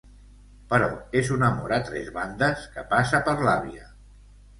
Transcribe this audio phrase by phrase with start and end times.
[0.69, 0.85] Però
[1.19, 3.85] és un amor a tres bandes, que passa per l'àvia.